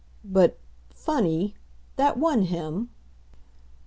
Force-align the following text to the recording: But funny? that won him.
But 0.25 0.57
funny? 0.95 1.53
that 1.95 2.17
won 2.17 2.45
him. 2.45 2.89